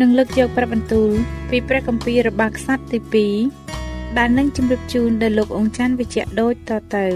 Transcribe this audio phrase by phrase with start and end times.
[0.00, 1.10] នឹងលើកយកព្រះបន្ទូល
[1.50, 3.28] ពីព្រះគម្ពីររបស់ខ្សត្រទី
[3.72, 7.06] 2ដែលនឹងជម្រាបជូនដល់លោកអង្គច័ន្ទវិជ្ជៈដូចតទៅ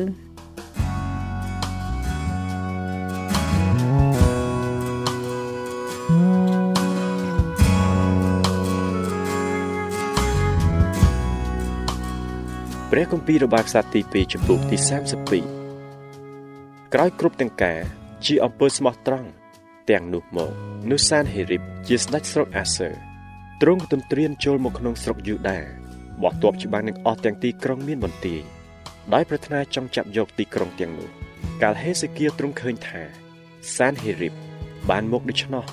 [12.91, 14.77] ព្រះគម្ពីររបស់ខ្សត្រទី2ចំពុកទី
[15.65, 17.79] 32ក្រោយគ្រប់ទាំងការ
[18.27, 19.29] ជាអំពើស្មោះត្រង់
[19.91, 20.53] ទាំងនោះមក
[20.91, 22.89] នោះសានហេរីបជាស្ដេចស្រុកអាសឺ
[23.63, 25.59] ទ្រង់ទន្ទ្រានចូលមកក្នុងស្រុកយូដា
[26.23, 28.41] បោះទ័ពច្បាំងនឹងអស់ទាំងទីក្រុងមានបន្ទាយ
[29.13, 31.09] ដោយប្រាថ្នាចង់ចាប់យកទីក្រុងទាំងនោះ
[31.63, 33.03] កាលហេសេគៀទ្រង់ឃើញថា
[33.77, 34.35] សានហេរីប
[34.91, 35.65] បានមកដូច្នោះ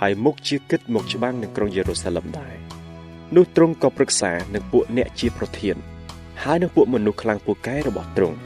[0.00, 2.54] ហើយមុខជាគិតមកច្បាំងនឹងក្រុងយេរូសាឡឹមដែរ
[3.36, 5.76] នោះទ្រង់ក៏ប្រឹក្សានឹងពួកអ្នកជាប្រធាន
[6.42, 8.36] ហើយនឹងពួកមនុស្សខ្លាំងពូកែរបស់ទ្រង់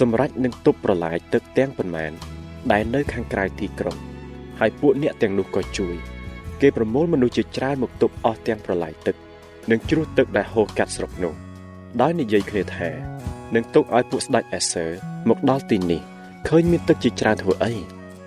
[0.00, 2.12] សម្រាប់នឹងទប់ប្រឡាយទឹកទាំងប៉ុន្មាន
[2.72, 3.98] ដែលនៅខាងក្រៅទីក្រុង
[4.60, 5.96] ហើយពួកអ្នកទាំងនោះក៏ជួយ
[6.60, 9.16] គេប្រមូលមនុស្សជាច្រើនមកទប់អស់ទាំងប្រឡាយទឹក
[9.70, 11.34] និងជ្រោះទឹកដែលហូរកាត់ស្រុកនោះ
[12.00, 12.90] ដោយនិយាយគ្នាថា
[13.54, 14.86] នឹងទុកឲ្យពួកស្ដេចអេសឺ
[15.28, 16.00] មកដល់ទីនេះ
[16.48, 17.72] ឃើញមានទឹកជាច្រើនធ្វើអី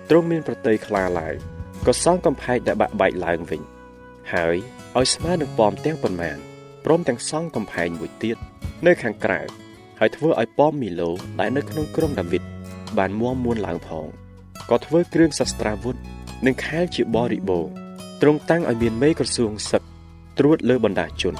[0.08, 1.34] ទ្រង់មានប្រតិយខ្លាឡើង
[1.86, 3.62] ក៏សង់កំផែងដែលបាក់បែកឡើងវិញ
[4.32, 4.56] ហើយ
[4.96, 6.38] ឲ្យស្មើនឹងប៉មទាំងប៉ុន្មាន
[6.84, 8.36] ព្រមទាំងសង់កំផែងមួយទៀត
[8.86, 9.40] នៅខាងក្រៅ
[10.00, 11.10] ហើយធ្វើឲ្យប៉មមីឡូ
[11.40, 12.42] ដែលនៅក្នុងក្រុងដាវីត
[12.98, 14.06] បានមួមមួនឡើងផង
[14.70, 15.96] ក៏ធ្វើគ្រឿងសាស្ត្រាវុធ
[16.46, 17.66] និងខែលជាបរិបូរ
[18.22, 19.82] ទ្រង់តាំងឲ្យមានមេក្រសួងសឹក
[20.38, 21.34] ត្រួតលើបណ្ដាជន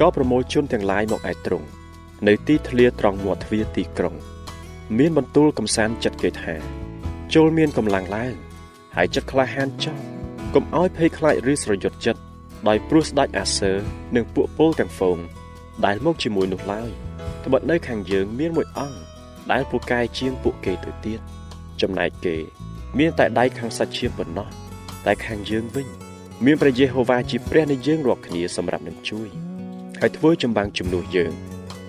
[0.00, 1.66] ក៏ប្រមូលជនទាំងឡាយមកឯទ្រង់
[2.26, 4.14] នៅទីធ្លាត្រង់មាត់ទ្វារទីក្រុង
[4.98, 6.54] មានបន្ទូលកំសាន្តចិត្តគេថា
[7.34, 8.34] ចូលមានកម្លាំងឡើង
[8.96, 9.96] ហើយចិត្តក្លាហានចោះ
[10.54, 12.20] កុំឲ្យភ័យខ្លាចឬស្រយុតចិត្ត
[12.68, 13.72] ដោយព្រោះស្ដេចអាសឺ
[14.16, 15.18] និងពួកពលទាំងហ្វូង
[15.84, 16.90] ដែលមកជាមួយនោះឡើយ
[17.44, 19.00] ត្បិតនៅខាងយើងមានមួយអង្គ
[19.52, 21.20] ដែលពូកែជាងពួកគេទៅទៀត
[21.80, 22.36] ចំណែកគេ
[22.98, 24.48] មានតែដៃខាងសាច់ឈាមប៉ុណ្ណោះ
[25.06, 25.86] តែខាងយើងវិញ
[26.44, 29.28] មានព្រះយេហូវ៉ាជាព្រះនៃយើងរាល់គ្នាសម្រាប់នឹងជួយ
[30.00, 31.32] ហើយធ្វើចម្បាំងជំនួសយើង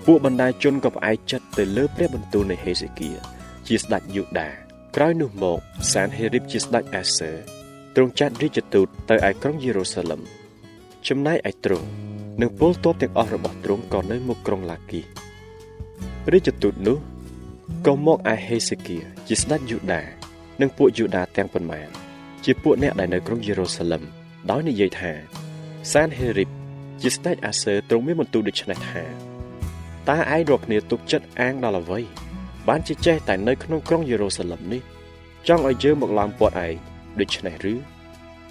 [0.06, 3.10] ពួកបណ្ដាជនក៏ផ្អែកចិត្តទៅលើព្រះបន្ទូលនៃហេសេគៀ
[3.68, 4.50] ជាស្ដេចយូដា
[4.96, 5.60] ក្រោយនោះមក
[5.94, 7.32] សានហេរីបជាស្ដេចអាសឺ
[7.96, 10.22] ទ្រង់ចាត់រាជទូតទៅឯក្រុងយេរូសាឡឹម
[11.08, 11.88] ចំណែកឯទ្រង់
[12.42, 15.02] និងពលទ័ពទាំងអស់របស់ទ្រង់ក៏នៅមុខក្រុងឡាគី
[16.34, 16.98] រាជទូតនោះ
[17.88, 18.98] ក៏មកឯហេសេគៀ
[19.28, 20.02] ជាស្ដេចយូដា
[20.62, 21.90] និងពួកយូដាទាំងប៉ុន្មាន
[22.46, 24.04] ជាពួកអ្នកដែលនៅក្រុងយេរូសាឡឹម
[24.52, 25.12] ដោយនិយាយថា
[25.94, 26.50] សានហេរីប
[27.02, 29.04] ជាស្ដេចអាសឺទ្រង់មានបន្ទូលដូចនេះថា
[30.10, 32.02] តើឯងរាល់គ្នាទុកចិត្តអាងដល់អ្វី
[32.68, 34.82] បានជាចេះតែនៅក្នុងក្រុងយេរូសាឡឹមនេះ
[35.48, 36.74] ចង់ឲ្យយើងមកឡោមព័ទ្ធឯង
[37.20, 37.76] ដូច្នេះឬ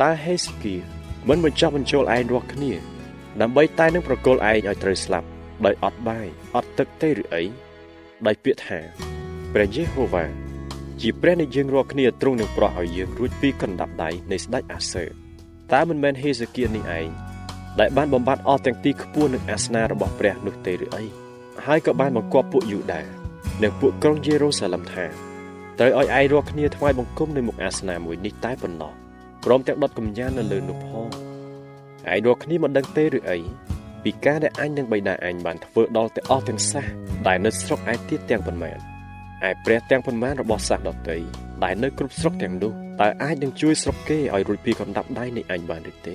[0.00, 0.74] តើហេសេគៀ
[1.28, 2.72] មិនបញ្ចុះបញ្ចូលឯងរាល់គ្នា
[3.40, 5.26] ដើម្បីតែនឹងប្រគល់ឯងឲ្យត្រូវស្លាប់
[5.64, 7.42] ដោយអត់បាយអត់ទឹកទេឬអី
[8.26, 8.78] ដោយពាក្យថា
[9.52, 10.41] ព្រះយេហូវ៉ា
[11.02, 15.04] ជាព្រះនៃយើងរាល់គ្នាទ្រង់នឹងប្រោះឲ្យយើងរួចពីកណ្ដាប់ដៃនៃស្ដេចអាសឺ
[15.72, 17.08] តើមិនមែនហេសេគៀនេះឯង
[17.80, 21.04] ដែលបានបំបត្តិអស់ទាំងទីខ្ពស់នឹងអាសនារបស់ព្រះនោះទេឬអី
[21.66, 23.02] ហើយក៏បានបង្គាប់ពួកយូដា
[23.62, 25.04] និងពួកក្រុងយេរូសាឡឹមថា
[25.78, 28.92] ត្រូវឲ្យឯងរាល់គ្នាថ្វាយបង្គំនៅមុខអាសនាមួយនេះតែប៉ុណ្ណោះ
[29.44, 31.08] ព្រមទាំងដុតកំញាននៅលើនោះផងឯង
[32.06, 33.38] រាល់គ្នាមិនដឹងទេឬអី
[34.04, 36.84] ពីការដែលអញនិងបិតាអញបានធ្វើដល់ទៅអស់ទាំងសះ
[37.26, 38.91] ដែលនៅស្រុកឯទៀតទាំងប៉ុន្មាន
[39.48, 41.18] ឯព្រះទាំងប៉ុន្មានរបស់សាសដតី
[41.64, 46.14] ដែលនៅគ្រប់ស្រុកទាំងនោះតើអាចនឹងជួយស្រុកគេឲ្យរួចពីកណ្ដាប់ដៃនៃអញបានឬទេ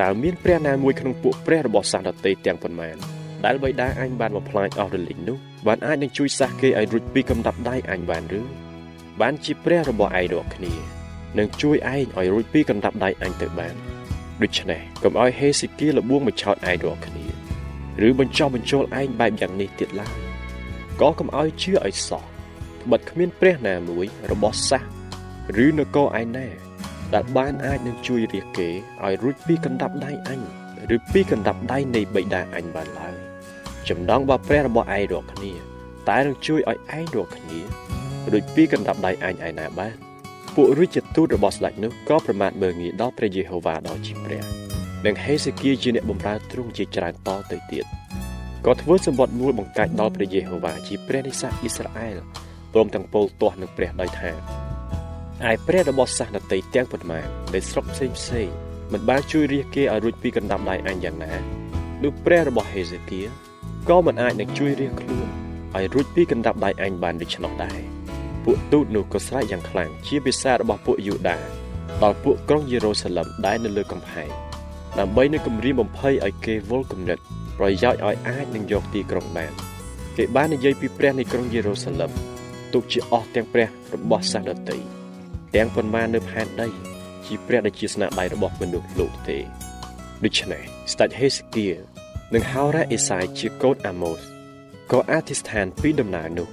[0.00, 2.96] តើមានព្រះណាមួយក្នុងពួកព្រះរបស់សាសដតីទាំងប៉ុន្មាន
[3.44, 8.42] ដែលបិតាអញបានបំផ្លាញអស់រលីងនោះបានអាចនឹងជួយសះគេឲ្យរួចពីកំដាប់ដៃអញបានឬ
[9.20, 10.72] បានជាព្រះរបស់ឯងរាល់គ្នា
[11.38, 13.74] នឹងជួយឯងឲ្យរួចពីកំដាប់ដៃអញទៅបាន
[14.42, 17.24] ដូច្នេះកុំឲ្យហេសេគៀលបួងបញ្ឆោតឯងរាល់គ្នា
[18.06, 20.14] ឬបញ្ចោះបញ្ចូលឯងបែបយ៉ាងនេះទៀតឡើយ
[21.00, 22.29] ក៏កុំឲ្យជឿឲ្យសោះ
[22.90, 24.82] បិទគ្មានព្រះណាមួយរបស់សាស
[25.64, 26.46] ឬនគរឯណា
[27.14, 28.68] ដែលបានអាចនឹងជួយរាគេ
[29.04, 30.40] ឲ្យរួចពីកណ្ដាប់ដៃអញ
[30.94, 33.14] ឬពីកណ្ដាប់ដៃនៃបិតាអញបានឡើយ
[33.88, 35.52] ចំណងរបស់ព្រះរបស់ឯងរាល់គ្នា
[36.08, 37.58] តែនឹងជួយឲ្យឯងរាល់គ្នា
[38.32, 39.96] រួចពីកណ្ដាប់ដៃអញឯណាបាន
[40.54, 44.42] ពួករាជទូតរបស់ស្ដេចនោះក៏ប្រមាថមើលងាយដល់ព្រះយេហូវ៉ាដ៏ជាព្រះ
[45.06, 47.84] និងហេសេគៀជាអ្នកបម្រើទ្រង់ជាច្រើនតទៅទៀត
[48.66, 52.16] ក៏ធ្វើសម្បត្តិមូលបង្កាច់ដល់ព្រះយេហូវ៉ាជាព្រះនៃសាសអ៊ីស្រាអែល
[52.72, 54.30] ព្រមទាំងពលទាស់នឹងព្រះដោយថា
[55.50, 58.48] ឯព្រះរបស់សាសនតីទាំងប៉ុន្មានដែលស្រុកផ្សេងផ្សេង
[58.92, 61.32] មិនបានជួយរាគេឲ្យរួចពីកណ្ដាប់ដៃអញយ៉ាងណា
[62.02, 63.20] នោះព្រះរបស់ហេសេគៀ
[63.88, 65.26] ក៏មិនអាចនឹងជួយរាខ្លួន
[65.76, 67.80] ឲ្យរួចពីកណ្ដាប់ដៃអញបានដូច្នោះដែរ
[68.44, 71.36] ពួកទូតនោះក៏ស្រែកយ៉ាងខ្លាំងជាភាសារបស់ពួកយូដា
[72.02, 74.30] ដល់ពួកក្រុងយេរូសាឡឹមដែលនៅលើកំផែង
[74.98, 77.18] ដើម្បីនឹងគម្រាមបំភ័យឲ្យគេវល់គំនិត
[77.58, 79.52] ប្រយោជន៍ឲ្យអាចនឹងយកទីក្រុងបាន
[80.16, 82.10] គេបាននិយាយពីព្រះនៃក្រុងយេរូសាឡឹម
[82.72, 84.78] ទុកជាអស់ទាំងព្រះរបស់សាសដតី
[85.54, 86.68] ទាំងប៉ុន្មាននៅផែនដី
[87.26, 89.38] ជាព្រះដែលជាស្នាដៃរបស់មនុស្សលោកទេ
[90.24, 90.62] ដូច្នេះ
[90.92, 91.68] ស្ដេចហេសេគៀ
[92.34, 94.20] និងហោរ៉ាអេសាយជាកូនអាម៉ូស
[94.92, 96.48] ក៏អធិស្ឋានពីដំណើរនោះ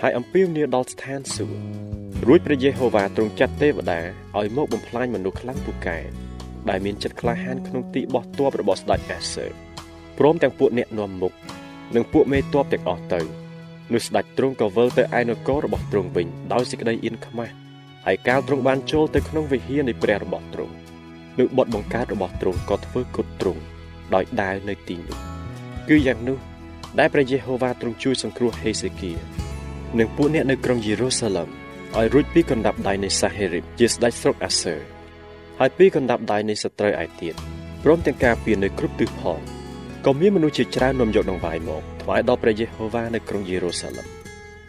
[0.00, 1.58] ហើយអំពាវនាវដល់ស្ថានសួគ៌
[2.26, 4.00] រួចព្រះយេហូវ៉ាទ្រង់ចាត់ទេវតា
[4.38, 5.98] ឲ្យមកបំផ្លាញមនុស្សខ្លាំងពូកែ
[6.68, 9.46] ដែលមានចិត្តក្លាហានក្នុងទីបោះទ័ពរបស់ស្ដេចអាសឺ
[10.18, 11.32] ព្រមទាំងពួកអ្នកនាំមុខ
[11.94, 13.20] និងពួកមេទ័ពទាំងអស់ទៅ
[13.92, 17.54] នោះស្ដេចទ្រង់ក៏វិលទៅឯនគររបស់ទ្រង់វិញដោយសេចក្តីអៀនខ្មាស់
[18.06, 20.74] ហើយកាលទ្រង់បានចូលទៅក្នុងវិហារនៃព្រះរបស់ទ្រង់
[21.38, 23.60] នោះបុតបង្កើតរបស់ទ្រង់ក៏ធ្វើគុតទ្រង់
[24.14, 25.18] ដោយដាវនៅទីនោះ
[25.88, 26.38] គឺយ៉ាងនោះ
[26.98, 29.12] ដែលព្រះយេហូវ៉ាទ្រង់ជួយសង្គ្រោះហេសេគៀ
[29.98, 31.48] និងពួកអ្នកនៅក្រុងយេរូសាឡឹម
[31.96, 34.74] ឲ្យរួចពីកណ្ដាប់ដៃនៃសាហេរីបជាស្ដេចស្រុកអាសឺ
[35.58, 37.34] ហើយពីកណ្ដាប់ដៃនៃសត្រូវឯទៀត
[37.84, 39.38] ព្រមទាំងការពៀននៅគ្រប់ទិសផង
[40.06, 44.06] ក៏មានមនុស្សជាច្រើននាំយកដង្វាយមក ថ្វាយដល់ព្រះយេហូវ៉ានៅក្រុងយេរូសាឡឹម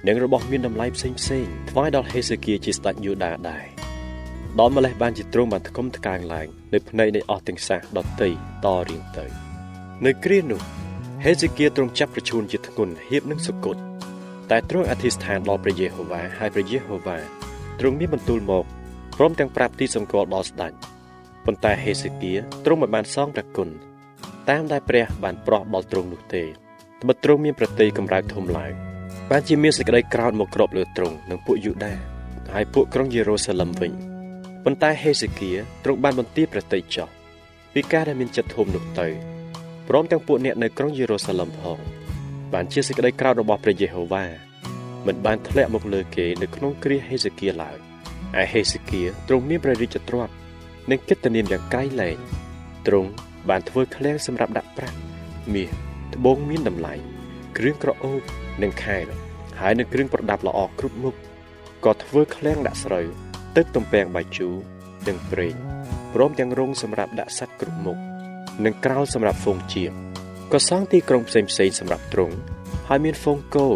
[0.07, 3.65] និងរបស់មានតម្លៃផ្សេងផ្សេងថ្វាយដល់ហេសេគៀជាស្ដេចយូដាដែរ
[4.59, 8.29] ដល់ម្លេះបានជាទ្រង់បានថ្កុំថ្កើងឡើងនៅភ្នែកនៃអស់ទាំងសាសដតី
[8.65, 9.25] តរៀងទៅ
[10.05, 10.61] នៅគ្រានោះ
[11.25, 13.77] ហេសេគៀទ្រង់ចាប់ប្រជូនជាធ្ងន់ហៀបនឹងសុគត
[14.51, 17.17] តែទ្រង់អធិស្ឋានដល់ព្រះយេហូវ៉ាហើយព្រះយេហូវ៉ា
[17.79, 18.65] ទ្រង់មានបន្ទូលមក
[19.17, 20.73] ព្រមទាំងប្រាប់ទីសម្គាល់ដល់ស្ដេច
[21.45, 22.33] ប៉ុន្តែហេសេគៀ
[22.65, 23.69] ទ្រង់មិនបានសងព្រះគុណ
[24.49, 26.66] តាមដែលព្រះបានប្រោះដល់ទ្រង់នោះទេ
[27.01, 28.73] ត្បិតទ្រង់មានប្រតិយកម្រើកធំឡើង
[29.31, 31.93] បានជាមានសេចក្តីក្រោធមកគ្របលើទ្រង់និងពួកយូដា
[32.53, 33.91] ហើយពួកក្រុងយេរូសាឡឹមវិញ
[34.63, 35.51] ប៉ុន្តែហេសេគៀ
[35.83, 37.07] ទ្រង់បានបន្ទាបប្រតិយចោះ
[37.73, 39.07] ពីការដែលមានចិត្តធំនោះទៅ
[39.87, 41.79] ព្រមទាំងពួកអ្នកនៅក្រុងយេរូសាឡឹមផង
[42.53, 44.25] បានជាសេចក្តីក្រោធរបស់ព្រះយេហូវ៉ា
[45.07, 47.77] មិនបានធ្លាក់មកលើគេនៅក្នុងគ្រាហេសេគៀឡើយ
[48.41, 50.33] ឯហេសេគៀទ្រង់មានព្រះរាជទ្រព្យ
[50.91, 52.17] និងកិត្តិនាមយ៉ាងក្រៃលែង
[52.87, 53.09] ទ្រង់
[53.49, 54.97] បានធ្វើឃ្លាំងសម្រាប់ដាក់ប្រាក់
[55.53, 56.93] មាស ត្បូងមានតម្លៃ
[57.57, 58.21] គ្រឿងក្រអូប
[58.63, 59.05] និងខែល
[59.59, 61.15] ហើយនៅគ្រឿងប្រដាប់ល្អគ្រប់មុខ
[61.85, 63.07] ក៏ធ្វើឃ្លាំងដាក់ស្រូវ
[63.55, 64.55] ទឹកទំពាំងបាយជូរ
[65.07, 65.55] និងប្រេង
[66.13, 67.97] ព្រមទាំងរងសម្រាប់ដាក់សัตว์គ្រប់មុខ
[68.65, 69.91] និងក្រោលសម្រាប់ហ្វូងជាម
[70.53, 72.35] ក៏សង់ទីក្រុងផ្សេងផ្សេងសម្រាប់ទ្រង់
[72.87, 73.67] ហើយមានហ្វូងគោ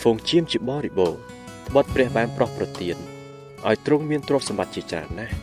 [0.00, 1.20] ហ្វូងជាមជាបរិបូរណ៍
[1.68, 2.96] ត្បិតព្រះបានប្រោះប្រទាន
[3.66, 5.34] ឲ្យទ្រង់មានទ្រព្យសម្បត្តិជាច្រើនណាស់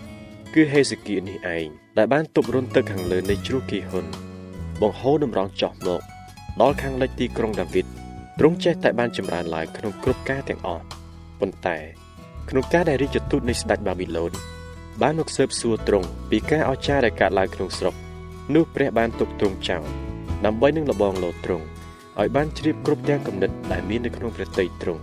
[0.53, 4.05] គឺហេសេគៀនេះឯងដែលបានទប់រុនទឹកខាងលើនៃជ្រោះគីហ៊ុន
[4.81, 6.01] បង្ហូរតម្រង់ចោះមក
[6.61, 7.85] ដល់ខាងលិចទីក្រុងដាវីត
[8.39, 10.83] ទ្រង់ចេះតែបានចម្រើនឡើងក្នុងគ្រប់ការទាំងអស់
[11.39, 11.77] ប៉ុន្តែ
[12.49, 14.31] ក្នុងការដែលរាជទូតនៃស្ដេចបាប៊ីឡូន
[15.01, 17.95] បានមកស៊ើបសួរទ្រង់ពីការអស្ចារ្យដែលកើតឡើងក្នុងស្រុក
[18.55, 19.83] នោះព្រះបានទុកទ្រង់ចោល
[20.45, 21.65] ដើម្បីនឹងលបងលោទ្រង់
[22.19, 25.01] ឲ្យបានជ្រាបគ្រប់ទាំងគំនិតដែលមាននៅក្នុងព្រះតីទ្រង់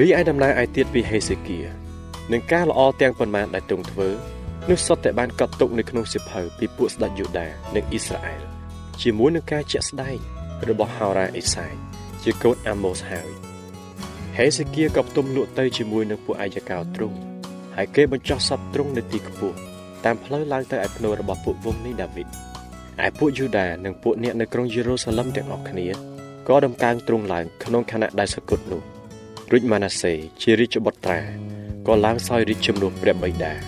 [0.00, 1.58] រីឯដំណើរឯទៀតពីហេសេគៀ
[2.32, 4.08] នឹងការល្អទាំងប៉ុន្មានដែលទ្រង់ធ្វើ
[4.70, 8.42] នោះសុទ្ធតែបានកត់ទុកនៅក្នុងសិភៅពីពួកស្ដេចយូដានិងអ៊ីស្រាអែល
[9.02, 10.37] ជាមួយនឹងការជាក់ស្ដែង
[10.68, 11.74] របស់ហោរ៉ាអេសាយ
[12.22, 13.30] ជាកូនអាម៉ូសហើយ
[14.36, 17.16] ហេសេគៀក៏ផ្ទុំលក់ទៅជាមួយនឹងពួកអាយកោទ្រង់
[17.76, 19.56] ហើយគេបញ្ចុះសពទ្រង់នៅទីខ្ពស់
[20.04, 22.28] តាមផ្លូវឡើងទៅឯភ្នូររបស់ពួកវងនៃដាវីត
[23.06, 25.86] ឯពួកយូដានិងពួកអ្នកនៅក្រុងយេរូសាឡឹមទាំងអស់គ្នា
[26.48, 28.82] ក៏ដំកើងទ្រង់ឡើងក្នុងខណៈដែលសគត់នោះ
[29.50, 30.12] រួចម៉ាណាសេ
[30.42, 31.20] ជារាជបុត្រា
[31.86, 33.67] ក៏ឡើងសោយរាជជំនួសព្រះបិតា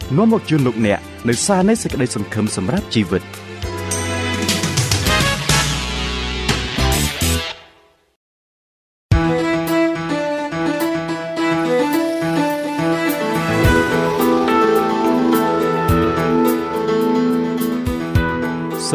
[0.17, 0.99] នាំមកជូនលោកអ្នក
[1.29, 3.23] នៅសារនៃសេចក្តីសង្ឃឹមសម្រាប់ជីវិត។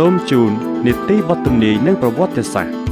[0.00, 0.50] សូមជូន
[0.87, 2.85] នីតិវត្តទំនាយនិងប្រវត្តិសាស្ត្រ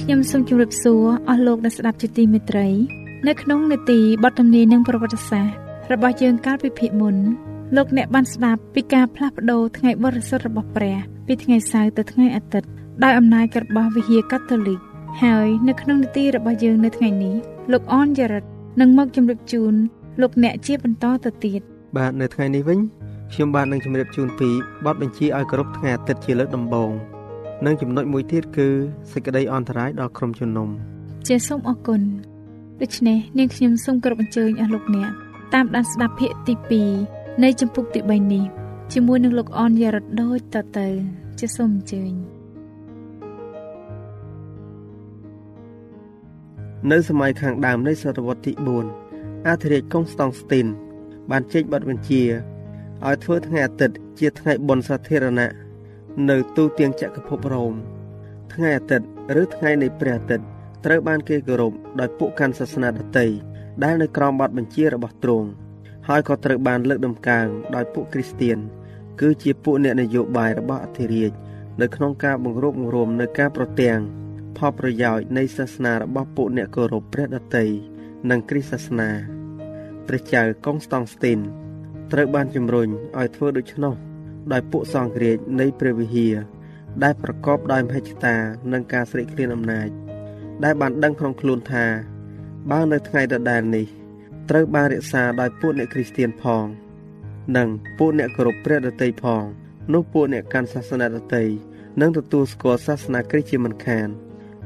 [0.00, 2.68] ខ្ញុំសូមជម្រាបសួរអស់លោកអ្នកស្ដាប់ជាទីមេត្រី
[3.28, 5.56] នៅក្នុងនេតិបទទំនាយនិងប្រវត្តិសាស្ត្រ
[5.92, 7.16] របស់យើងកាលពីភាគមុន
[7.76, 12.68] លោកអ្នកបានស្ដាប់ពីការផ្លាស់ប្ដូរថ្ងៃបរិសុទ្ធរបស់ព្រះ ពីថ្ងៃសៅរ៍ទៅថ្ងៃអាទិត្យ
[13.04, 14.78] ដោយអំណាចរបស់វិហារកាតូលិក
[15.22, 17.34] ហើយនៅក្នុងនេតិរបស់យើងនៅថ្ងៃនេះ
[17.72, 18.44] លោកអនយ៉ារិត
[18.80, 19.74] នឹងមកជម្រាបជូន
[20.20, 21.60] លោកអ្នកជាបន្តទៅទៀត
[21.96, 22.78] បាទនៅថ្ងៃនេះវិញ
[23.32, 24.50] ខ្ញុំបាទនឹងជម្រាបជូនពី
[24.84, 26.92] បទបញ្ជាឲ្យគ្រប់ថ្ងៃអាទិត្យជាលើកដំបូង
[27.64, 28.68] និងចំណុចមួយទៀតគឺ
[29.12, 30.68] សេចក្តីអន្តរាយដល់ក្រុមជំនុំ
[31.28, 32.02] ជាសូមអរគុណ
[32.82, 35.10] ដូច្នេះនាងខ្ញុំសូមគោរពអញ្ជើញអស់លោកអ្នក
[35.54, 36.54] តាមដានស្ដាប់ភាគទី
[36.94, 38.44] 2នៃចម្ពោះទី3នេះ
[38.92, 40.88] ជាមួយនឹងលោកអនយ៉ារ៉ាត់ដូចតទៅ
[41.38, 42.12] ជាសូមអញ្ជើញ
[46.90, 48.52] នៅសម័យខាងដើមនៃសតវត្សទី
[49.00, 50.66] 4អាធិរាជកុងស្តង់ស្ទីន
[51.30, 52.22] បានចេញបទបញ្ជា
[53.06, 55.67] ឲ្យធ្វើថ្ងៃអាទិត្យជាថ្ងៃបុណ្យសាធារណៈ
[56.26, 57.74] នៅទូទាំងចក្រភពរ៉ូម
[58.52, 59.06] ថ្ងៃអាទិត្យ
[59.42, 60.46] ឬថ្ងៃនៃព្រះអាទិត្យ
[60.84, 63.26] ត្រូវបានគេគោរពដោយពួកកាន់សាសនាដទៃ
[63.84, 65.48] ដែលនៅក្រោមបទបញ្ជារបស់ទ្រង់
[66.08, 68.58] ហើយក៏ត្រូវបានលើកដំកើងដោយពួកគ្រីស្ទៀន
[69.20, 71.32] គឺជាពួកអ្នកនយោបាយរបស់អធិរាជ
[71.80, 74.00] នៅក្នុងការបង្រួបបង្រួមនៅការប្រទាំង
[74.56, 77.66] ផលប្រយោជន៍នៃសាសនារបស់ពួកអ្នកគោរពព្រះដតី
[78.30, 79.10] និងគ្រីស្ទសាសនា
[80.06, 81.38] ព្រះចៅកុងស្តង់ស្ទីន
[82.12, 84.07] ត្រូវបានជំរុញឲ្យធ្វើដូច្នោះ
[84.52, 86.36] ដោយពួកសង្ឃរាជនៃព្រះវិហារ
[87.02, 88.36] ដែលប្រកបដោយមហិច្ឆតា
[88.72, 89.88] និងការស្រេកឃ្លានអំណាច
[90.64, 91.86] ដែលបានដឹងក្នុងខ្លួនថា
[92.70, 93.86] បើនៅថ្ងៃដដែលនេះ
[94.50, 96.64] ត្រូវបានរក្សាដោយពួកអ្នកគ្រីស្ទានផង
[97.56, 99.44] និងពួកអ្នកគោរពព្រះដតីផង
[99.92, 101.44] នោះពួកអ្នកកាន់សាសនាដតី
[102.00, 104.08] នឹងទទួលស្គាល់សាសនាគ្រីស្ទជាមិនខាន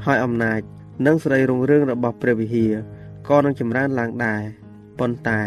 [0.05, 0.61] ហើយអំណាច
[1.07, 2.75] និងសេរីរុងរឿងរបស់ព្រះវិហារ
[3.29, 4.43] ក៏នឹងចម្រើនឡើងដែរ
[4.99, 5.41] ប៉ុន្តែ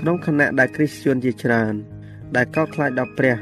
[0.00, 1.74] ក្នុងគណៈដែលគ្រីស្ទានជាច្រើន
[2.36, 3.36] ដែលកោតខ្លាចដល់ព្រះ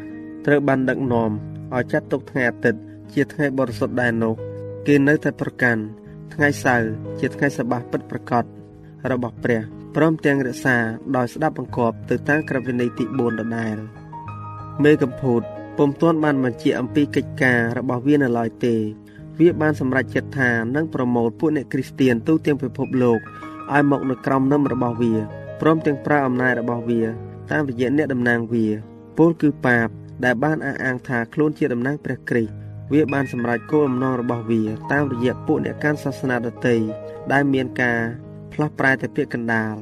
[0.46, 1.30] ត្រូវបានដឹកនាំ
[1.74, 2.80] ឲ្យចាត់ទុកថ្ងៃអាទិត្យ
[3.14, 4.34] ជាថ្ងៃបរិសុទ្ធដែរនោះ
[4.86, 5.82] គេនៅតែប្រកាន់
[6.34, 8.44] ថ្ងៃសៅរ៍ជាថ្ងៃសបាពិតប្រាកដ
[9.12, 9.60] របស់ព្រះ
[9.96, 10.76] ព្រមទាំងរក្សា
[11.16, 13.76] ដោយស្ដាប់បង្គាប់ទៅតាមក្រឹតវិន័យទី4ដដែល
[14.84, 15.42] មេកំពូត
[15.78, 18.74] ពុំទាន់បានបញ្ជាអំពីកិច្ចការរបស់វានៅឡើយទេ
[19.38, 23.20] វាបានសម្រេចចិត្តថានឹងប្រមូលពួកអ្នកគ្រីស្ទៀនទូទាំងពិភពលោក
[23.72, 25.14] ឲ្យមកនៅក្រោមនឹមរបស់វា
[25.60, 27.02] ព្រមទាំងប្រើអំណាចរបស់វា
[27.50, 28.66] តាមរយៈអ្នកតំណាងវា
[29.18, 29.88] ពលគឺបាប
[30.24, 32.52] ដែលបានអះអាងថាខ្លួនជាតំណាងព្រះគ្រីស្ទ
[32.92, 36.76] វាបានសម្រេចគោលបំណងរបស់វា តាមរយៈពួកអ្នកកាន់សាសនាដទៃ
[37.32, 38.00] ដែលមានការ
[38.52, 39.74] ផ្លាស់ប្រែទៅពាក្យកណ្ដាល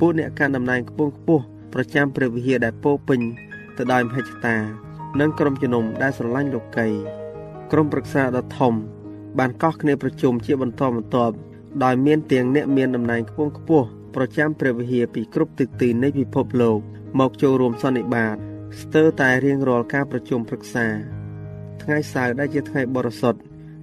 [0.00, 3.20] ពួកអ្នកកាន់តំណែងខ្ពង់ខ្ពស់ប្រចាំព្រះវិហារដែលពោពេញ
[3.76, 4.56] ទៅដោយមហិច្ឆតា
[5.20, 6.88] និងក្រុមជំនុំដែលស្រឡាញ់លោកី
[7.72, 8.74] ក្រុមប្រឹក្សាដ៏ធំ
[9.38, 11.34] បានកោះគ្នាប្រជុំជាបន្តបន្ទាប់
[11.84, 16.78] ដោយមានទាំងអ្នកមានតំណែងខ្ពង់ខ្ពស់ប្រចាំព្រះវិហារពីគ្រប់ទិសទីនៃពិភពលោក
[17.18, 18.36] មកចូលរួមសន្និបាត
[18.80, 20.86] ស្ទើរតែរៀងរាល់ការប្រជុំប្រឹក្សា
[21.82, 23.40] ថ្ងៃសៅរ៍ដែលជាថ្ងៃបរិសុទ្ធ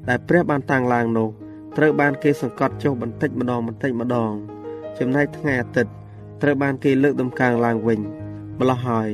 [0.09, 1.29] ដែលព្រះបានតាំងឡើងនោះ
[1.77, 4.31] ត្រូវបានគេសង្កត់ចុះបន្តិចម្ដងបន្តិចម្ដង
[4.99, 5.91] ចំណែកថ្ងៃអាទិត្យ
[6.41, 7.99] ត្រូវបានគេលើកដំកើងឡើងវិញ
[8.59, 9.09] ម្ល៉េះហើយ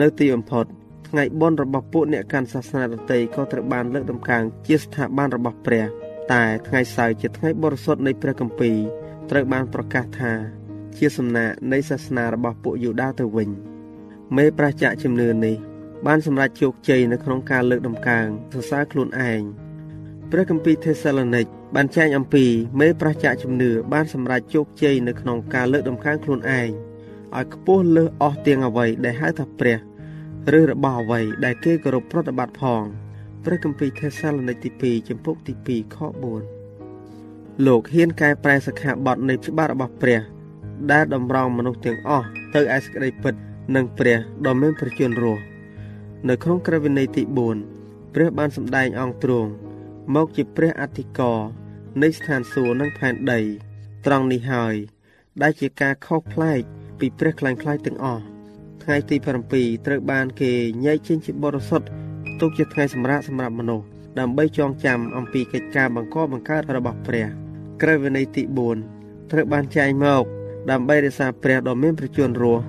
[0.00, 0.66] នៅទីបំផុត
[1.08, 5.84] ថ្ងៃបុណ្យរបស់ពួកអ្នកកាន់សាសនាដទៃក៏ត្រូវបានលើកដំកើងជាស្ថាប័នរបស់ព្រះ
[6.32, 8.76] តែថ្ងៃសៅរ៍ជាថ្ងៃបរិសុទ្ធនៃព្រះគម្ពីរ
[9.30, 10.32] ត្រូវបានប្រកាសថា
[10.98, 13.50] ជាសំណាកនៃសាសនារបស់ពួកយូដាទៅវិញ។
[14.36, 15.56] មេប្រជាជំនឿនេះ
[16.06, 19.42] បានសម្រេចជោគជ័យនៅក្នុងការលើកដំកើងសរសើរខ្លួនឯង
[20.30, 22.44] ព្រះគម្ពីរថេសាឡូនីកបានចែងអំពី
[22.80, 26.70] មេប្រជាជំនឿបានសម្រេចជោគជ័យនៅក្នុងការលើកដំកើងខ្លួនឯង
[27.36, 29.78] ឲ្យខ្ពស់លើសអស់ទាំងអ្វីដែលហៅថាព្រះ
[30.58, 32.82] ឬរបស់អ្វីដែលគេគោរពប្រតិបត្តិផង
[33.44, 35.96] ព្រះគម្ពីរថេសាឡូនីកទី2ចំពុកទី2ខ
[36.80, 40.20] 4លោកហ៊ានកែប្រែសិក្ខាបទនៃច្បាប់របស់ព្រះ
[40.90, 43.34] ដែលតម្រង់មនុស្សទាំងអស់ទៅឯសេចក្តីពិត
[43.74, 45.42] និងព្រះដ៏មានប្រជញ្ញរស់
[46.28, 47.22] នៅក្នុងក្រឹត្យវិន័យទី
[47.68, 49.50] 4ព្រះបានសម្ដែងអង្គទ្រង់
[50.14, 51.40] មកជាព្រះអធិការ
[52.02, 53.40] នៃស្ថានសួគ៌និងផែនដី
[54.06, 54.74] ត្រង់នេះហើយ
[55.42, 56.60] ដែលជាការខុសប្លែក
[56.98, 58.22] ពីព្រះខ្លាំងខ្លាយទាំងអស់
[58.82, 59.16] ថ្ងៃទី
[59.52, 60.52] 7ត្រូវបានគេ
[60.84, 61.86] ញែកចេញជាបរិសុទ្ធ
[62.40, 63.86] ទុកជាថ្ងៃសម្រាប់សម្រាប់មនុស្ស
[64.18, 67.26] ដើម្បីចងចាំអំពីកិច្ចការបង្កបង្កើតរបស់ព្រះ
[67.82, 68.42] ក្រឹត្យវិន័យទី
[68.86, 70.24] 4ត្រូវបានចែងមក
[70.70, 72.64] ដើម្បីរក្សាព្រះដ៏មានប្រជញ្ញរស់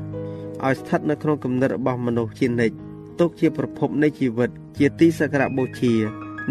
[0.66, 2.76] ឲ្យស្ថិតនៅក្នុងគំនិតរបស់មនុស្សជានិច្ច
[3.20, 5.94] ទុកជាប្រភពនៃជីវិត ជាទីសក្ការៈបូជា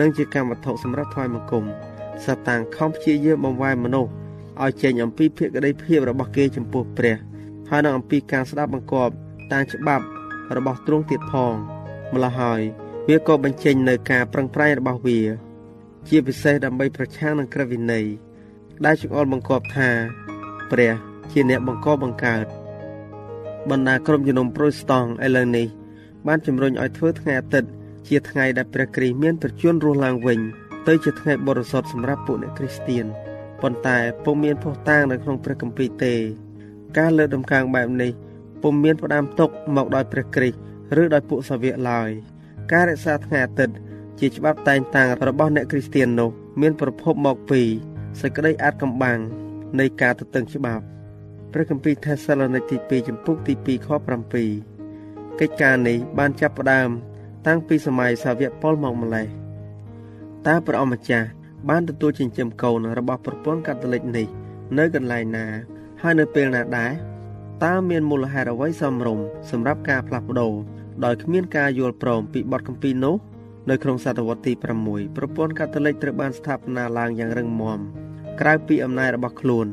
[0.00, 1.64] និងជាកម្មវត្ថុសម្រាប់ថ្វាយបង្គំ
[2.24, 4.10] សតាំងខំព្យាយាមបង្វែរមនុស្ស
[4.62, 7.16] ឲ្យចេញអំពីភក្តីភាពរបស់គេចំពោះព្រះ
[7.70, 9.12] ហើយនឹងអំពីការស្ដាប់បង្គាប់
[9.52, 10.04] តាមច្បាប់
[10.56, 11.54] របស់ទ្រង់ទៀតផង
[12.14, 12.60] ម្ល៉េះហើយ
[13.08, 15.20] វាក៏បញ្ចេញនៅការប្រឹងប្រែងរបស់វា
[16.08, 18.06] ជាពិសេសដើម្បីប្រឆាំងនឹងក្រឹតវិន័យ
[18.84, 19.88] ដែលចង្អុលបង្គាប់ថា
[20.70, 20.92] ព្រះ
[21.30, 22.46] ជាអ្នកបង្កបង្កើត
[23.70, 25.66] បណ្ដាក្រុមជំនុំប្រូតស្តង់ឥឡូវនេះ
[26.26, 27.70] បានជំរុញឲ្យធ្វើថ្ងៃអាទិត្យ
[28.08, 30.40] ជាថ្ងៃដែលព្រះគ្រីស្ទមានប្រជញ្ញរស់ឡើងវិញ
[30.88, 33.04] ទៅជាថ្ងៃបរិសុទ្ធសម្រាប់ពួកអ្នកគ្រីស្ទៀន
[33.62, 36.14] ប៉ុន្តែពុំមានផុសតាងនៅក្នុងព្រះគម្ពីរទេ
[36.98, 38.12] ការលើកដំកើងបែបនេះ
[38.62, 40.58] ពុំមានផ្ដាំទុកមកដោយព្រះគ្រីស្ទ
[41.00, 42.10] ឬដោយពួកសាវកឡើយ
[42.72, 43.74] ការរក្សាថ្ងៃអាទិត្យ
[44.20, 47.62] ជាច្បាប់តែងតាំងរបស់អ្នកគ្រីស្ទៀននោះ មានប្រភពមកពី
[48.20, 49.18] សេចក្តីអាចកំបាំង
[49.80, 50.84] នៃការទទឹងច្បាប់
[51.52, 53.88] ព្រះគម្ពីរថេសាឡូនីកទី2ចំពុកទី2ខ
[54.64, 56.88] 7កិច្ចការនេះបានចាប់ផ្ដើម
[57.46, 59.26] តាំងពីសម័យសាវកប៉ុលមកម្លេះ
[60.46, 61.26] តើព្រះអម្ចាស់
[61.68, 64.26] បានទទួលចិញ្ចឹមកូនរបស់ប្រពន្ធកាតូលិកនេះ
[64.78, 65.46] នៅកន្លែងណា
[66.02, 66.92] ហើយនៅពេលណាដែរ
[67.64, 70.54] តើមានមូលហេតុអ្វីសមរម្យសម្រាប់ការផ្លាស់ប្ដូរ
[71.04, 73.16] ដោយគ្មានការយល់ព្រមពីបទគម្ពីរនោះ
[73.70, 74.52] នៅក្នុងសតវត្សទី
[74.84, 77.80] 6ប្រព័ន្ធកាតូលិកត្រូវបានស្ថាបនាឡើងយ៉ាងរឹងមាំ
[78.40, 79.66] ក្រៅពីអំណាចរបស់ខ្លួន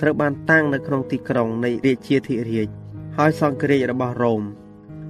[0.00, 2.68] ត្រូវបានតាំងនៅក្នុងទីក្រុងនៃរាជាធិរាជ
[3.16, 4.42] ហើយសង្គ្រាចរបស់រ៉ូម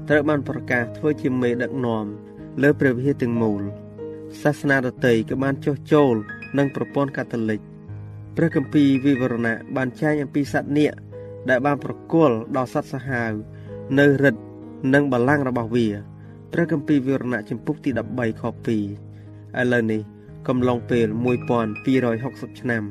[0.08, 2.06] ត្រូវបានប្រកាសធ្វើជាមេដឹកនាំ
[2.62, 3.62] លើព្រះវិហារទាំងមូល
[4.42, 6.14] សាសនាដទៃក៏បានចុះចូល
[6.58, 7.60] នឹងប្រព័ន្ធកាតូលិក
[8.36, 10.92] ព្រះគម្ពីរវិវរណៈបានចែងអំពីសត្វនាគ
[11.48, 13.32] ដែលបានប្រគល់ដល់សត្វសាហាវ
[13.98, 14.42] នៅរិទ្ធ
[14.94, 15.88] និងបល្ល័ង្ករបស់វា
[16.52, 20.00] ព្រះគម្ពីរវិវរណៈចំពុកទី13ខ2ឥឡូវនេះ
[20.48, 21.06] កំឡុងពេល
[21.84, 22.82] 1260ឆ្នាំ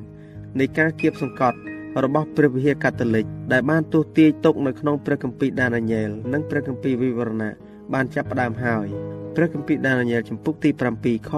[0.60, 1.60] នៃការគៀបសង្កត់
[2.03, 7.51] របស់ព្រះវិហារកាតូលិកដែលបានទស្សទាយទុកនៅក្នុងព្រះគម្ពីរដានីយ៉ែលនិងព្រះគម្ពីរវិវរណៈ
[7.93, 8.88] បានចាប់ផ្ដើមហើយ
[9.36, 11.31] ព្រះគម្ពីរដានីយ៉ែលចំពុកទី7ខ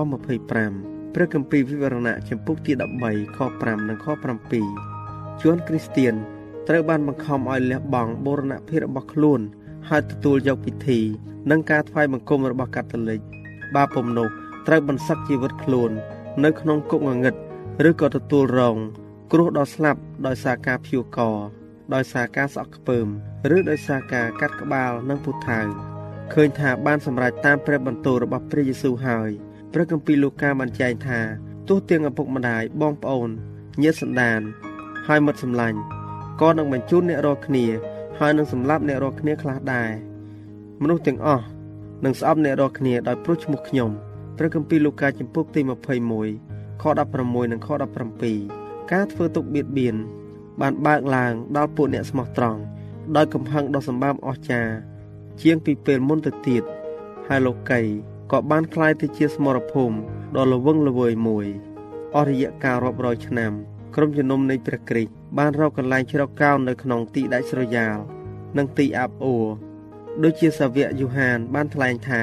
[0.53, 2.71] 25ព្រះគម្ពីរវិវរណៈចំពុកទី
[3.03, 4.07] 13ខ5និងខ
[4.93, 6.13] 7ជួនគ្រីស្ទៀន
[6.67, 9.39] ត្រូវបានបង្ខំឲ្យលះបង់បូរណភាពរបស់ខ្លួន
[9.89, 10.99] ហើយទទួលយកពិធី
[11.51, 13.19] និងការថ្វាយបង្គំរបស់កាតូលិក
[13.75, 14.27] បាពំនោះ
[14.67, 15.91] ត្រូវបន្សឹកជីវិតខ្លួន
[16.43, 17.35] នៅក្នុងគុកងងឹត
[17.89, 18.77] ឬក៏ទទួលរង
[19.33, 21.19] គ្រោះដល់ស្លាប់ដោយសារការភៀវក
[21.93, 23.07] ដោយសារការសក់ខ្ពើម
[23.55, 25.59] ឬដោយសារការកាត់ក្បាលនិងពុថៅ
[26.33, 29.29] ឃើញថាបានសម្រេចតាមព្រះបន្ទូលរបស់ព្រះយេស៊ូវហើយ
[29.73, 31.19] ព្រះគម្ពីរលូកាបានចែងថា
[31.67, 33.29] ទោះទាំងឪពុកម្ដាយបងប្អូន
[33.83, 34.41] ញាតិសន្តាន
[35.07, 35.79] ហើយមិត្តសម្លាញ់
[36.41, 37.65] ក៏នឹងបញ្ជូនអ្នករាល់គ្នា
[38.19, 39.89] ហើយនឹងសម្លាប់អ្នករាល់គ្នាខ្លះដែរ
[40.81, 41.45] មនុស្សទាំងអស់
[42.05, 43.89] នឹងស្អប់អ្នករាល់គ្នាដោយព្រោះឈ្មោះខ្ញុំ
[44.37, 45.61] ព្រះគម្ពីរលូកាចំពុកទី
[46.21, 46.83] 21ខ
[47.17, 49.96] 16និងខ17 ការធ្វើទុកបៀតបៀន
[50.60, 52.60] បានបើកឡើងដល់ពួកអ្នកស្មោះត្រង់
[53.16, 54.74] ដោយកំហឹងដ៏សម្បើមអស្ចារ្យ
[55.42, 56.62] ជាងពីពេលមុនទៅទៀត
[57.26, 57.80] ហើយលោកី
[58.32, 59.96] ក៏បានคล้ายទៅជាស្មរភូមិ
[60.36, 61.46] ដ៏ល្វឹងល្វើយមួយ
[62.14, 63.52] អស់រយៈកាលរាប់រយឆ្នាំ
[63.94, 67.96] ក្រុមជំនុំនៃព្រះគ្រីស្ទបានរកកន្លែងជ្រកកោននៅក្នុងទីដាច់ស្រយាល
[68.56, 69.46] និងទីអាប់អួរ
[70.22, 72.22] ដូចជាសាវកយូហានបានថ្លែងថា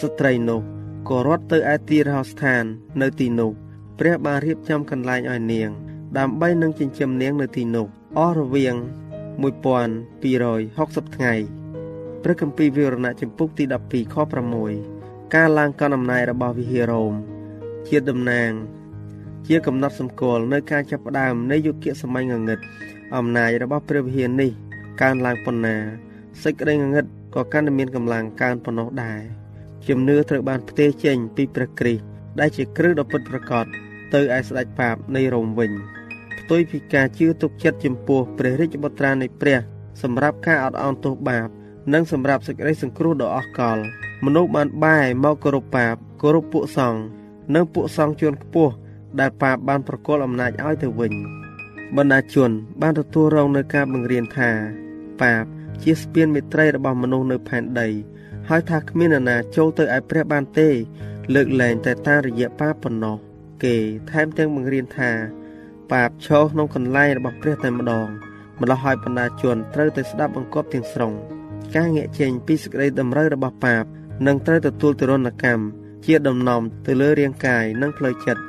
[0.00, 0.60] ស្ត្រីនោះ
[1.08, 2.64] ក៏រត់ទៅឯទីរហោស្ថាន
[3.02, 3.52] នៅទីនោះ
[4.03, 5.69] ព្រះបានរៀបចំកន្លែងឲ្យនាង
[6.17, 7.87] ដើម្បីនឹងចិញ្ចឹមនាងនៅទីនោះ
[8.17, 8.75] អស់រវាង
[9.51, 11.33] 1260ថ្ងៃ
[12.23, 14.15] ព្រះគម្ពីរវិវរណៈចំពុកទី12ខ
[14.75, 17.13] 6ការឡើងកណ្ដាលអំណាចរបស់វិហាររ៉ូម
[17.87, 18.51] ជាតំណាង
[19.47, 22.59] ជាកំណត់សម្គាល់នៅការចាប់ផ្ដើមនៃយុគសម័យងងឹត
[23.15, 24.51] អំណាចរបស់ព្រះវិហារនេះ
[25.01, 25.75] កើនឡើងប៉ុណ្ណា
[26.43, 29.19] សេចក្តីងងឹតក៏កាន់តែមានកម្លាំងកើនប៉ុណ្ណោះដែរ
[29.87, 32.03] ជំនឿត្រូវបានផ្ទេរចេញពីព្រះគ្រីស្ទ
[32.39, 33.67] ដែលជាគ្រឹះដ៏ពិតប្រាកដ
[34.13, 35.71] ទៅឯស្ដេចបាបនៃរ៉ូមវិញ
[36.39, 39.57] ផ្ទុយពីការជឿទុកចិត្តចំពោះព្រះរាជបុត្រានៃព្រះ
[40.01, 41.47] សម្រាប់ការអត់អោនទោសបាប
[41.93, 43.77] និងសម្រាប់សេចក្តីសង្គ្រោះដ៏អស់កល
[44.25, 47.01] មនុស្សបានបែរមកគោរពបាបគោរពពួកសង្ឃ
[47.55, 48.73] និងពួកសង្ឃជួនខ្ពស់
[49.19, 51.13] ដែលបាបបានប្រគល់អំណាចឲ្យទៅវិញ
[51.97, 54.51] បណ្ដាជន បានទទួលរងនៅការបង្រៀនថា
[55.21, 55.43] បាប
[55.83, 57.89] ជាស្ពានមេត្រីរបស់មនុស្សនៅផែនដី
[58.49, 60.69] ហើយថាគ្មាននរណាចូលទៅឯព្រះបានទេ
[61.33, 63.17] លើកលែងតែតាមរយៈបាបប៉ុណ្ណោះ
[63.63, 63.75] គេ
[64.11, 65.11] ថែមទាំងបង្រៀនថា
[65.91, 68.07] បាបឈរក្នុងកន្លែងរបស់ព្រះតែម្ដង
[68.61, 71.11] ម្ល៉េះហើយបណ្ដាជនត្រូវតែស្ដាប់បង្គាប់ទាំងស្រុង
[71.75, 73.83] ការងាកចេញពីសេចក្តីតម្រូវរបស់បាប
[74.27, 75.63] នឹងត្រូវទទួលទរណកម្ម
[76.05, 78.41] ជាដំណំទៅលើរាងកាយនិងផ្លូវចិត្ត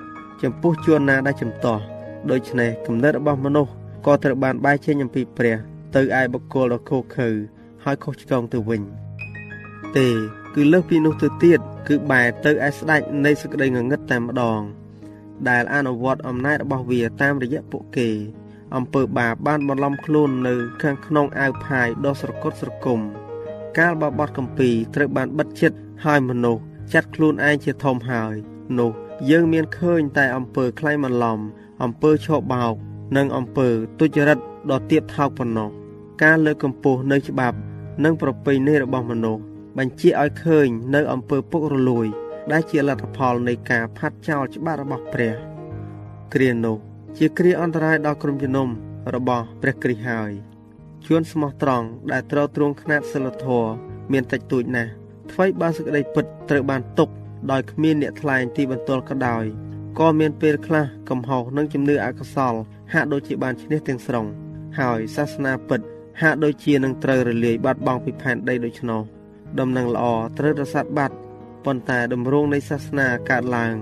[0.43, 1.83] ចំពោះជួនណាដែលចំទាស់
[2.31, 3.73] ដូច្នេះគំនិតរបស់មនុស្ស
[4.07, 5.57] ក៏ត្រូវបានបែកចេញអំពីព្រះ
[5.95, 7.29] ទៅឯបុគ្គលដ៏ខុសខើ
[7.85, 8.83] ហើយខុសឆ្គងទៅវិញ
[9.97, 10.09] ទេ
[10.55, 14.61] គឺលើសពីនោះទៅទៀតគឺបែរទៅឯស្ដេចនៃសេចក្តីងងឹតតែម្ដង
[15.51, 18.09] ដែលអនុវត្តអំណាចរបស់វាតាមរយៈពួកគេ
[18.77, 23.01] អំពើបាបបានបន្លំខ្លួននៅខាងក្នុងអាវផាយដ៏ស្រគត់ស្រគំ
[23.79, 28.35] កាលបបត់កំពីត្រូវបានបិទចិត្តហើយមនុស្សចាត់ខ្លួនឯងជាធំហើយ
[28.79, 28.91] នោះ
[29.31, 31.39] យើងមានឃើញតែអំពើក្លែងបន្លំ
[31.83, 32.75] អំពើឆោបោក
[33.17, 34.39] និងអំពើទុច្ចរិត
[34.71, 35.71] ដ៏ទាបថោកប៉ុណ្ណោះ
[36.23, 37.57] ការលើកកម្ពស់នៅច្បាប់
[38.05, 39.43] និងប្រពៃណីរបស់មនុស្ស
[39.79, 42.07] បញ្ជាឲ្យឃើញនៅអំពើពុករលួយ
[42.51, 45.35] ដែលជាលទ្ធផលនៃការផាត់ចោលច្បាប់របស់ព្រះ
[46.35, 46.77] គ្រានោះ
[47.19, 48.69] ជាគ្រាអន្តរាយដល់ក្រុមជំនុំ
[49.15, 50.31] របស់ព្រះគ្រីស្ទហើយ
[51.07, 53.71] ជួនស្មោះត្រង់ដែលត្រូវទ្រង់ຂ្នាតសិលធម៌
[54.13, 54.91] មានតិចតួចណាស់
[55.33, 57.09] ថ្មីបើសេចក្តីពិតត្រូវបានຕົក
[57.51, 59.45] ដោយគ្មានអ្នកថ្លែងទីបន្ទល់ក៏ដោយ
[59.99, 62.55] ក៏មានពេលខ្លះកំហុសនិងជំនឿអកុសល
[62.93, 64.27] ហាក់ដូចជាបានឈ្នះទាំងស្រុង
[64.79, 65.81] ហើយសាសនាពិត
[66.23, 69.03] ហាក់ដូចជានឹងត្រូវរលាយបាត់បង់ពីផែនដីដូច្នោះ
[69.61, 70.05] ដំណឹងល្អ
[70.39, 71.15] ត្រូវរសាត់បាត់
[71.65, 73.75] ប៉ុន្តែតម្រងនៃសាសនាកើតឡើង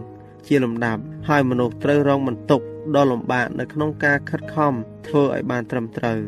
[0.47, 2.61] ជាលំដាប់ហើយមនុស្សត្រូវរងបន្ទុក
[2.97, 4.73] ដ៏លំបាកនៅក្នុងការខិតខំ
[5.07, 6.21] ធ្វើឲ្យបានត្រឹមត្រូវ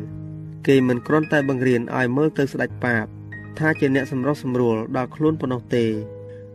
[0.67, 3.05] គេមិនគ្រាន់តែបង្រៀនឲ្យមើលទៅស្ដេចបាប
[3.59, 5.85] ថាជាអ្នកសម្រុះសម្រួលដល់ខ្លួនប៉ុណ្ណោះទេ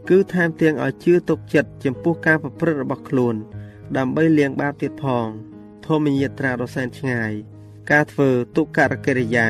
[0.09, 3.35] គឺថែមទាំងឲ្យជឿទុកចិត្តចំពោះការប្រព្រឹត្តរបស់ខ្លួន
[3.97, 5.27] ដើម្បីលាងបាបទៀតផង
[5.87, 7.33] ធម្មយាត្រាដ៏សែនឆ្ងាយ
[7.91, 9.49] ការធ្វើទុក្ករកិរិយា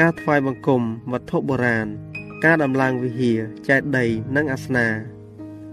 [0.00, 0.82] ការថ្វាយបង្គំ
[1.12, 1.86] វត្ថុបុរាណ
[2.46, 4.86] ការដំឡើងវិហារចេតិយនិងអាសនា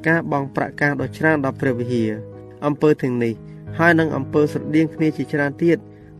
[0.07, 2.11] ការបង់ប្រាក់កាសដ៏ច្រើនដល់ព្រះវិហារ
[2.65, 3.33] អំពើទាំងនេះ
[3.77, 5.77] ហើយនឹងអំពើស្រដៀងគ្នាជាច្រើនទៀត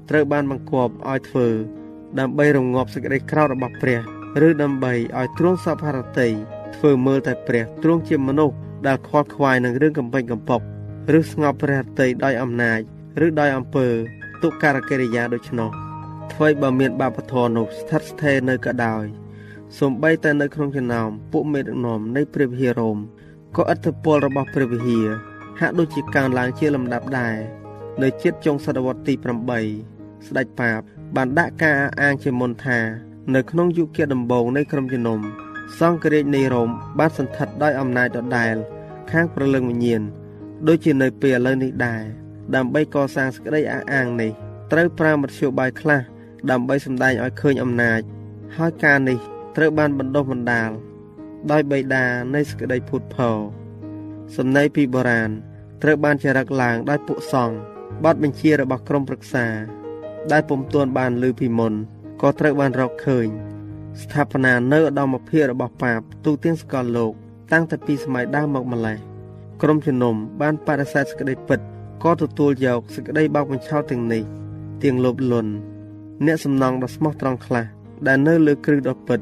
[0.10, 1.48] ត្រូវបានបង្គាប់ឲ្យធ្វើ
[2.20, 4.00] ដើម្បីរងាប់សេចក្តីក្រោធរបស់ព្រះ
[4.48, 6.30] ឬដើម្បីឲ្យទ្រង់សពហរតី
[6.76, 8.56] ធ្វើមើលតែព្រះទ្រង់ជាមនុស្ស
[8.88, 10.64] ដែលខ្វល់ខ្វាយនឹងរឿងកំពេញកំពប់
[11.18, 12.80] ឬស្ងប់ព្រះហតីដោយអំណាច
[13.26, 13.88] ឬដោយអំពើ
[14.42, 15.70] ទុក្ករកិរិយាដូច្នោះ
[16.34, 19.23] អ្វីបើមានបាបធម៌នោះស្ថិតស្ថេរនៅក៏ដោយ
[19.80, 22.98] សូម្បីតែនៅក្នុងចំណោមពួកមេដឹកនាំនៃព្រះវិហាររ៉ូម
[23.58, 25.08] ក៏ឥទ្ធិពលរបស់ព្រះវិហារ
[25.60, 27.36] ហាក់ដូចជាកើនឡើងជាលំដាប់ដែរ
[28.02, 29.14] នៅជិតចុងសតវត្សទី
[29.72, 30.80] 8ស្ដេចប៉ាប
[31.16, 32.80] បានដាក់ការអះអាងជាមុនថា
[33.36, 35.20] នៅក្នុងយុគដំបូងនៃក្រុមជំនុំ
[35.80, 38.56] សង្ឃរាជនៃរ៉ូមបានសន្ធិដ្ឋដោយអំណាចដដែល
[39.12, 40.02] ខាងព្រលឹងវិញ្ញាណ
[40.68, 42.04] ដូចជានៅពេលឥឡូវនេះដែរ
[42.56, 44.32] ដើម្បីកសាងសេចក្តីអះអាងនេះ
[44.72, 46.02] ត្រូវប្រើមធ្យោបាយខ្លះ
[46.52, 48.02] ដើម្បីសម្ដែងឲ្យឃើញអំណាច
[48.58, 50.72] ហើយការនេះ ត្រូវបានបណ្ដុះបណ្ដាល
[51.52, 53.38] ដោយបិតានៃសក្តីពុទ្ធផល
[54.36, 55.30] សំណេរពីបុរាណ
[55.84, 57.58] ត្រូវបានចារឹកឡើងដោយពួកសង្ឃ
[58.04, 59.46] បទបញ្ជារបស់ក្រុមប្រឹក្សា
[60.32, 61.74] ដែលពុំទាន់បានលើពីមុន
[62.22, 63.28] ក៏ត្រូវបានរកឃើញ
[64.02, 67.12] ស្ថាបនានៅឧត្តមភាពរបស់បាបទូទាំងសកលលោក
[67.52, 68.98] តាំងតែពីសម័យដើមមកម្ល៉េះ
[69.62, 71.60] ក្រុមជំនុំបានបដិសេធសេចក្តីពិត
[72.04, 74.24] ក៏ទទួលយកសេចក្តីបោកបញ្ឆោតទាំងនេះ
[74.84, 75.52] ទាំងលោភលន់
[76.26, 77.66] អ្នកសំណងដ៏ស្មោះត្រង់ខ្លះ
[78.08, 79.20] ដែលនៅលើគ្រឹះដ៏ពិត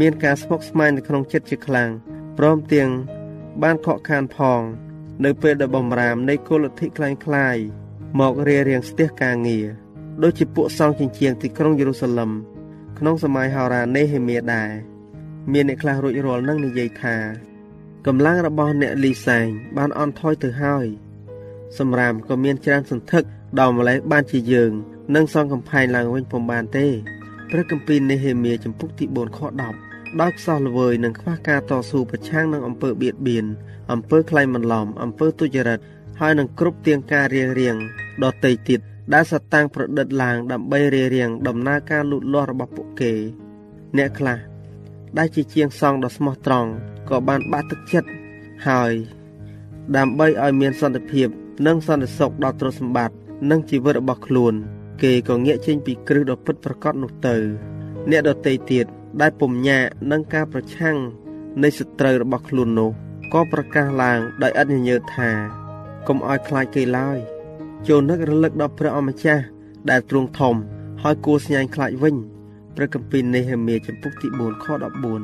[0.00, 1.90] មានការស្មុគស្មាញនៅក្នុងចិត្តជាខ្លាំង
[2.38, 2.90] ព្រមទាំង
[3.62, 4.62] បានខកខានផង
[5.24, 7.56] នៅពេលដែលបំរាមនៃគោលលទ្ធិคล้ายคล้าย
[8.20, 9.66] មករារៀងស្ទះការងារ
[10.22, 12.30] ដូចជាពួកសង្ឃចិញ្ចៀងទីក្រុងយេរូសាឡឹម
[12.98, 14.70] ក្នុងសម័យហោរានេហេមៀដែរ
[15.52, 17.16] មានអ្នកខ្លះរួចរាល់នឹងនិយាយថា
[18.06, 20.86] កម្លាំងរបស់អ្នកលីសែងបានអន់ថយទៅហើយ
[21.78, 23.24] សម្រាមក៏មានច្រើនសន្ធឹក
[23.58, 24.72] ដល់ម្លេះបានជាយើង
[25.14, 26.86] នឹងសង់កំផែងឡើងវិញពុំបានទេ
[27.55, 29.39] ព្រះគម្ពីរនេហេមៀចំពុកទី4ខ
[29.79, 33.45] 10ដោយខ្សោះល្វើយនិងខ្វះការតស៊ូប្រឆាំងនឹងអំពើបៀតបៀន
[33.91, 35.79] អំពើក្លែងបន្លំអំពើទុច្ចរិត
[36.19, 37.75] ហើយនឹងគ្រប់ទៀងការរៀងរៀង
[38.23, 38.79] ដតីទៀត
[39.13, 43.13] ដែលសតាំងប្រឌិតឡើងដើម្បីរៀបរៀងដំណើរការលូតលាស់របស់ពួកគេ
[43.97, 44.37] អ្នកខ្លះ
[45.17, 46.69] ដែលជាជាងសងដ៏ស្មោះត្រង់
[47.09, 48.09] ក៏បានបាក់ទឹកចិត្ត
[48.67, 48.93] ហើយ
[49.95, 51.27] ដើម្បីឲ្យមានសន្តិភាព
[51.67, 53.15] និងសន្តិសុខដល់ទ្រព្យសម្បត្តិ
[53.49, 54.55] និងជីវិតរបស់ខ្លួន
[55.01, 57.35] គេក៏ងាកចេញពីគ្រឹះដ៏ពិតប្រាកដនោះទៅ
[58.09, 58.85] អ្នកដតីទៀត
[59.21, 60.97] ដែលពុំញាក់នឹងការប្រឆាំង
[61.63, 62.89] នៃសត្រូវរបស់ខ្លួននោះ
[63.33, 65.29] ក៏ប្រកាសឡើងដោយឥតញញើតថា
[66.07, 67.17] កុំឲ្យខ្លាចគេឡើយ
[67.87, 69.43] ចូលនឹករលឹកដល់ព្រះអម្ចាស់
[69.89, 70.55] ដែលទ្រង់ធំ
[71.03, 72.15] ហើយគួរស្ញាញ់ខ្លាចវិញ
[72.75, 74.65] ព្រះគម្ពីរនេហេមៀចំពុកទី4ខ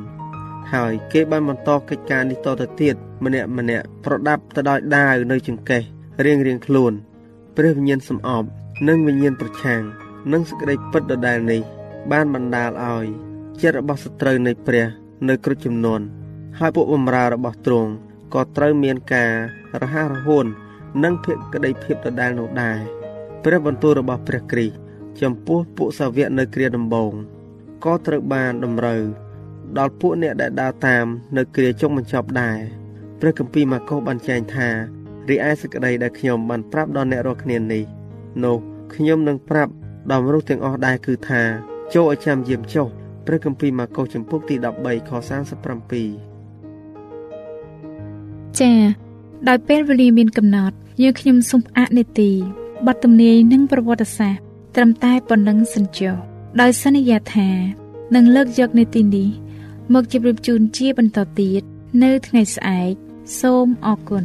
[0.06, 5.82] 14ហើយគេបានបន្តកិច្ចការនេះតទៅទៀតម្នាក់ម្នាក់ប្រដាប់ទៅដោយដាវនៅចង្កេះ
[6.24, 6.92] រៀងរៀងខ្លួន
[7.56, 8.48] ព្រះវិញ្ញាណសំអប់
[8.88, 9.82] និងវិញ្ញាណប្រឆាំង
[10.32, 11.62] និងសេចក្តីពិតដដែលនេះ
[12.12, 13.06] បានបណ្ដាលឲ្យ
[13.62, 14.86] ចិត្តរបស់សត្រូវនៃព្រះ
[15.28, 16.00] នៅគ្រប់ចំនួន
[16.58, 17.90] ហើយពួកបម្រើរបស់ទ្រង់
[18.34, 19.32] ក៏ត្រូវមានការ
[19.82, 20.46] រហ័សរហួន
[21.04, 22.78] និងភាពក្តីភាពដដែលនោះដែរ
[23.44, 24.74] ព្រះបន្ទូលរបស់ព្រះគ្រីស្ទ
[25.20, 27.12] ចំពោះពួកសាវកនៅគ្រាដំបូង
[27.84, 29.02] ក៏ត្រូវបានតម្រូវ
[29.78, 32.58] ដល់ពួកអ្នកដែលដើរតាមនៅគ្រាចុងបញ្ចប់ដែរ
[33.20, 34.68] ព្រះគម្ពីរម៉ាកុសបានចែងថា
[35.28, 37.84] រីឯសេចក្តីដែលខ្ញុំបានប្រាប់ដល់អ្នករាល់គ្នានេះ
[38.44, 38.56] នោះ
[38.94, 39.72] ខ្ញុំនឹងប្រាប់
[40.10, 41.42] ដល់មនុស្សទាំងអស់ដែរគឺថា
[41.94, 42.86] ចូលឲ្យចាំយាមចុះ
[43.26, 45.12] ព្រះគម្ពីរម៉ាកុសចំពុកទី13ខ37
[48.58, 48.78] ចា៎
[49.48, 52.30] ដោយពេលវេលាមានកំណត់យើងខ្ញុំសូមផ្អាកនេតិ
[52.86, 54.42] បទទំនាយនិងប្រវត្តិសាស្ត្រ
[54.76, 56.14] ត្រឹមតែប៉ុណ្ណឹងសិនចុះ
[56.60, 57.48] ដោយសន្យាថា
[58.14, 59.28] នឹងលើកយកនេតិនេះ
[59.94, 61.62] មកជម្រាបជូនជាបន្តទៀត
[62.02, 62.92] នៅថ្ងៃស្អែក
[63.40, 64.24] សូមអរគុណ